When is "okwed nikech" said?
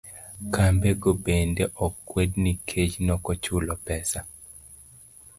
1.85-2.93